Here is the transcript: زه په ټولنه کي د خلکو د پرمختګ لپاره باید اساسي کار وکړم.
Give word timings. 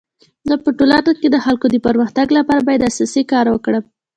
زه 0.47 0.55
په 0.63 0.69
ټولنه 0.77 1.11
کي 1.19 1.27
د 1.31 1.37
خلکو 1.45 1.65
د 1.69 1.75
پرمختګ 1.87 2.27
لپاره 2.37 2.61
باید 2.67 2.87
اساسي 2.89 3.23
کار 3.31 3.45
وکړم. 3.49 3.83